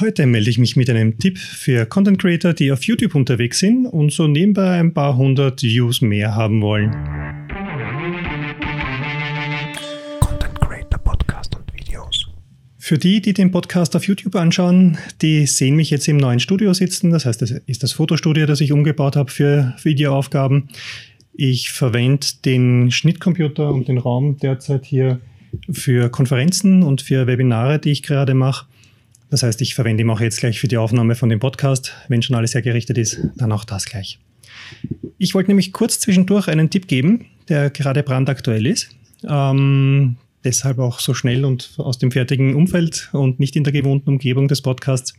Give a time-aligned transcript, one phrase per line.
[0.00, 3.84] Heute melde ich mich mit einem Tipp für Content Creator, die auf YouTube unterwegs sind
[3.84, 6.92] und so nebenbei ein paar hundert Views mehr haben wollen.
[10.20, 12.28] Content Creator Podcast und Videos.
[12.78, 16.72] Für die, die den Podcast auf YouTube anschauen, die sehen mich jetzt im neuen Studio
[16.74, 17.10] sitzen.
[17.10, 20.68] Das heißt, das ist das Fotostudio, das ich umgebaut habe für Videoaufgaben.
[21.34, 25.18] Ich verwende den Schnittcomputer und den Raum derzeit hier
[25.72, 28.66] für Konferenzen und für Webinare, die ich gerade mache.
[29.30, 31.92] Das heißt, ich verwende ihn auch jetzt gleich für die Aufnahme von dem Podcast.
[32.08, 34.18] Wenn schon alles hergerichtet ist, dann auch das gleich.
[35.18, 38.90] Ich wollte nämlich kurz zwischendurch einen Tipp geben, der gerade brandaktuell ist.
[39.28, 44.10] Ähm, deshalb auch so schnell und aus dem fertigen Umfeld und nicht in der gewohnten
[44.10, 45.14] Umgebung des Podcasts.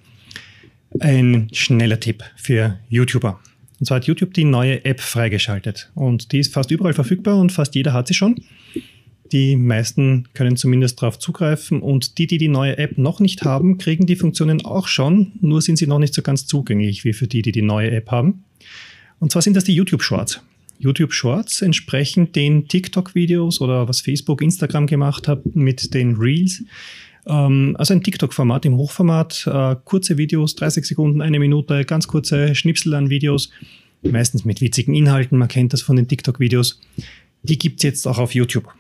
[1.00, 3.40] Ein schneller Tipp für YouTuber.
[3.80, 5.92] Und zwar hat YouTube die neue App freigeschaltet.
[5.94, 8.42] Und die ist fast überall verfügbar und fast jeder hat sie schon.
[9.32, 13.78] Die meisten können zumindest darauf zugreifen und die, die die neue App noch nicht haben,
[13.78, 17.28] kriegen die Funktionen auch schon, nur sind sie noch nicht so ganz zugänglich wie für
[17.28, 18.44] die, die die neue App haben.
[19.20, 20.42] Und zwar sind das die YouTube Shorts.
[20.80, 26.64] YouTube Shorts entsprechen den TikTok-Videos oder was Facebook, Instagram gemacht hat mit den Reels.
[27.28, 32.56] Ähm, also ein TikTok-Format im Hochformat, äh, kurze Videos, 30 Sekunden, eine Minute, ganz kurze
[32.56, 33.52] Schnipsel an Videos,
[34.02, 36.82] meistens mit witzigen Inhalten, man kennt das von den TikTok-Videos.
[37.44, 38.74] Die gibt es jetzt auch auf YouTube.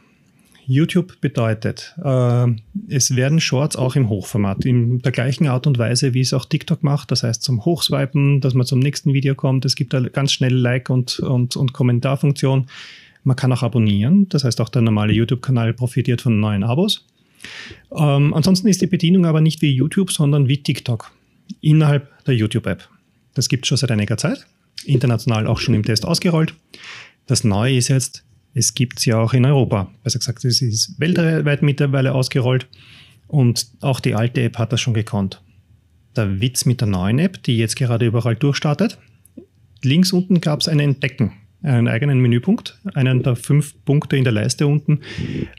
[0.69, 2.45] YouTube bedeutet, äh,
[2.87, 6.45] es werden Shorts auch im Hochformat, in der gleichen Art und Weise, wie es auch
[6.45, 7.11] TikTok macht.
[7.11, 9.65] Das heißt, zum Hochswipen, dass man zum nächsten Video kommt.
[9.65, 12.67] Es gibt da ganz schnell Like- und, und, und Kommentarfunktion.
[13.23, 14.29] Man kann auch abonnieren.
[14.29, 17.05] Das heißt, auch der normale YouTube-Kanal profitiert von neuen Abos.
[17.95, 21.11] Ähm, ansonsten ist die Bedienung aber nicht wie YouTube, sondern wie TikTok
[21.61, 22.87] innerhalb der YouTube-App.
[23.33, 24.45] Das gibt es schon seit einiger Zeit,
[24.85, 26.53] international auch schon im Test ausgerollt.
[27.25, 28.23] Das Neue ist jetzt,
[28.53, 29.91] es gibt es ja auch in Europa.
[30.03, 32.67] Besser gesagt, es ist weltweit mittlerweile ausgerollt
[33.27, 35.41] und auch die alte App hat das schon gekonnt.
[36.15, 38.97] Der Witz mit der neuen App, die jetzt gerade überall durchstartet,
[39.83, 44.33] links unten gab es ein Entdecken, einen eigenen Menüpunkt, einen der fünf Punkte in der
[44.33, 45.01] Leiste unten,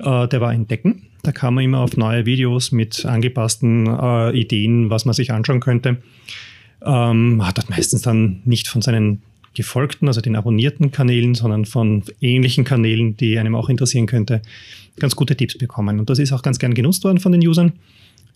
[0.00, 1.06] äh, der war Entdecken.
[1.22, 5.60] Da kam man immer auf neue Videos mit angepassten äh, Ideen, was man sich anschauen
[5.60, 5.98] könnte.
[6.82, 9.22] Ähm, hat dort meistens dann nicht von seinen
[9.54, 14.42] gefolgten, also den abonnierten Kanälen, sondern von ähnlichen Kanälen, die einem auch interessieren könnte,
[14.98, 15.98] ganz gute Tipps bekommen.
[15.98, 17.72] Und das ist auch ganz gern genutzt worden von den Usern.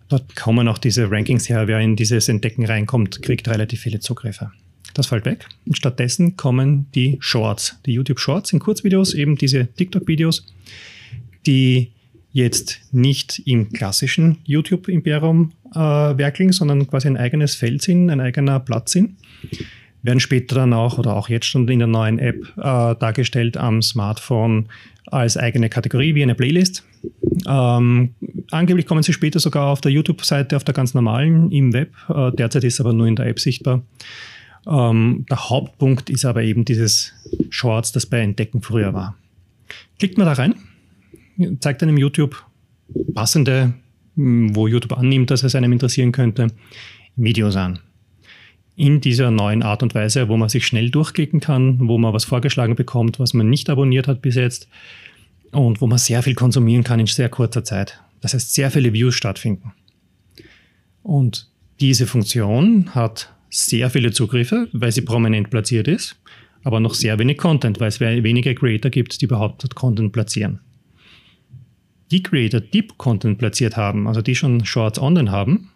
[0.08, 1.66] Dort kommen auch diese Rankings her.
[1.66, 4.50] Wer in dieses Entdecken reinkommt, kriegt relativ viele Zugriffe.
[4.92, 5.46] Das fällt weg.
[5.66, 10.46] Und stattdessen kommen die Shorts, die YouTube Shorts in Kurzvideos, eben diese TikTok-Videos,
[11.46, 11.90] die
[12.32, 18.60] jetzt nicht im klassischen YouTube-Imperium äh, werkeln, sondern quasi ein eigenes Feld sind, ein eigener
[18.60, 19.16] Platz sind
[20.04, 23.82] werden später dann auch oder auch jetzt schon in der neuen App äh, dargestellt am
[23.82, 24.66] Smartphone
[25.06, 26.84] als eigene Kategorie wie eine Playlist.
[27.46, 28.14] Ähm,
[28.50, 31.94] angeblich kommen sie später sogar auf der YouTube-Seite, auf der ganz normalen im Web.
[32.08, 33.82] Äh, derzeit ist aber nur in der App sichtbar.
[34.66, 37.12] Ähm, der Hauptpunkt ist aber eben dieses
[37.48, 39.16] Shorts, das bei Entdecken früher war.
[39.98, 40.54] Klickt man da rein,
[41.60, 42.44] zeigt einem YouTube
[43.14, 43.72] passende,
[44.16, 46.48] wo YouTube annimmt, dass es einem interessieren könnte,
[47.16, 47.78] Videos an
[48.76, 52.24] in dieser neuen Art und Weise, wo man sich schnell durchklicken kann, wo man was
[52.24, 54.68] vorgeschlagen bekommt, was man nicht abonniert hat bis jetzt
[55.52, 58.00] und wo man sehr viel konsumieren kann in sehr kurzer Zeit.
[58.20, 59.72] Das heißt, sehr viele Views stattfinden.
[61.02, 61.48] Und
[61.80, 66.16] diese Funktion hat sehr viele Zugriffe, weil sie prominent platziert ist,
[66.64, 70.60] aber noch sehr wenig Content, weil es wenige Creator gibt, die überhaupt Content platzieren.
[72.10, 75.70] Die Creator, die Content platziert haben, also die schon Shorts online haben,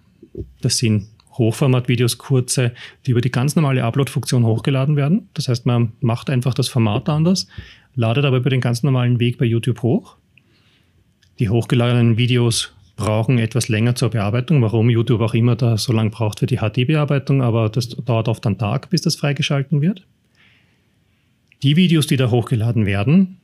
[0.61, 1.09] das sind
[1.39, 2.73] Hochformatvideos, kurze,
[3.07, 5.29] die über die ganz normale Upload-Funktion hochgeladen werden.
[5.35, 7.49] Das heißt, man macht einfach das Format anders,
[7.95, 10.17] ladet aber über den ganz normalen Weg bei YouTube hoch.
[11.39, 16.11] Die hochgeladenen Videos brauchen etwas länger zur Bearbeitung, warum YouTube auch immer da so lange
[16.11, 20.05] braucht für die HD-Bearbeitung, aber das dauert oft einen Tag, bis das freigeschalten wird.
[21.63, 23.39] Die Videos, die da hochgeladen werden,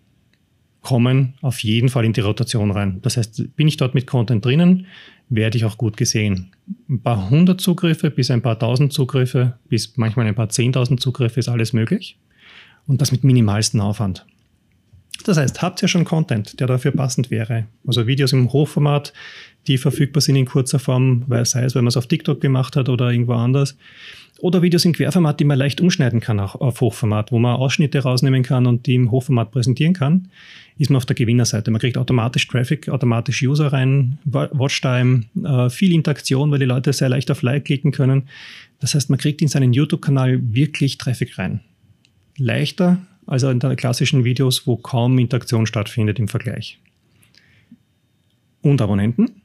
[0.85, 3.01] kommen auf jeden Fall in die Rotation rein.
[3.03, 4.87] Das heißt, bin ich dort mit Content drinnen,
[5.31, 6.53] werde ich auch gut gesehen.
[6.89, 11.41] Ein paar hundert Zugriffe bis ein paar tausend Zugriffe bis manchmal ein paar zehntausend Zugriffe
[11.41, 12.19] ist alles möglich
[12.87, 14.27] und das mit minimalstem Aufwand.
[15.23, 17.67] Das heißt, habt ihr schon Content, der dafür passend wäre?
[17.87, 19.13] Also Videos im Hochformat,
[19.67, 22.77] die verfügbar sind in kurzer Form, weil sei es, wenn man es auf TikTok gemacht
[22.77, 23.77] hat oder irgendwo anders.
[24.41, 28.01] Oder Videos im Querformat, die man leicht umschneiden kann auch auf Hochformat, wo man Ausschnitte
[28.01, 30.29] rausnehmen kann und die im Hochformat präsentieren kann,
[30.77, 31.71] ist man auf der Gewinnerseite.
[31.71, 37.09] Man kriegt automatisch Traffic, automatisch User rein, Watchtime, äh, viel Interaktion, weil die Leute sehr
[37.09, 38.25] leicht auf Like klicken können.
[38.81, 41.61] Das heißt, man kriegt in seinen YouTube-Kanal wirklich Traffic rein.
[42.37, 46.79] Leichter als in den klassischen Videos, wo kaum Interaktion stattfindet im Vergleich.
[48.61, 49.43] Und Abonnenten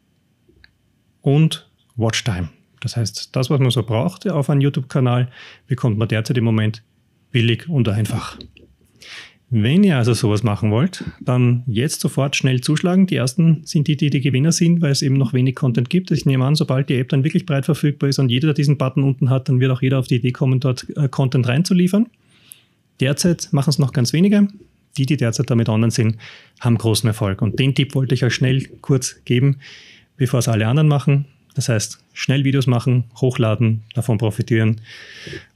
[1.22, 2.50] und Watchtime.
[2.82, 5.30] Das heißt, das, was man so braucht auf einem YouTube-Kanal,
[5.68, 6.84] bekommt man derzeit im Moment
[7.32, 8.38] billig und einfach.
[9.52, 13.08] Wenn ihr also sowas machen wollt, dann jetzt sofort schnell zuschlagen.
[13.08, 16.12] Die ersten sind die, die die Gewinner sind, weil es eben noch wenig Content gibt.
[16.12, 18.78] Ich nehme an, sobald die App dann wirklich breit verfügbar ist und jeder, der diesen
[18.78, 22.06] Button unten hat, dann wird auch jeder auf die Idee kommen, dort äh, Content reinzuliefern.
[23.00, 24.48] Derzeit machen es noch ganz wenige.
[24.98, 26.18] Die, die derzeit damit online sind,
[26.60, 27.42] haben großen Erfolg.
[27.42, 29.60] Und den Tipp wollte ich euch schnell kurz geben,
[30.18, 31.26] bevor es alle anderen machen.
[31.56, 34.82] Das heißt, schnell Videos machen, hochladen, davon profitieren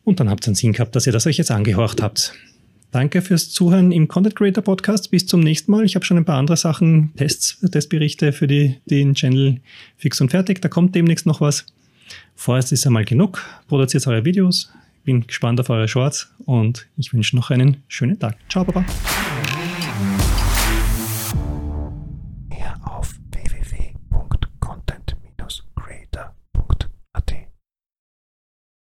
[0.03, 2.33] und dann habt ihr einen Sinn gehabt, dass ihr das euch jetzt angehorcht habt.
[2.91, 5.09] Danke fürs Zuhören im Content Creator Podcast.
[5.09, 5.83] Bis zum nächsten Mal.
[5.83, 9.61] Ich habe schon ein paar andere Sachen, Tests, Testberichte für die, den Channel
[9.97, 10.61] fix und fertig.
[10.61, 11.65] Da kommt demnächst noch was.
[12.35, 13.43] Vorerst ist einmal genug.
[13.67, 14.71] Produziert eure Videos.
[15.03, 18.37] Bin gespannt auf eure Shorts und ich wünsche noch einen schönen Tag.
[18.49, 18.85] Ciao, Baba.